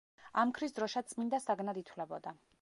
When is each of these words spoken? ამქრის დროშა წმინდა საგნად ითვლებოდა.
ამქრის 0.43 0.73
დროშა 0.79 1.03
წმინდა 1.11 1.41
საგნად 1.45 1.81
ითვლებოდა. 1.83 2.35